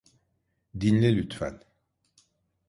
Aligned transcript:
Dinle 0.73 1.11
lütfen. 1.15 1.59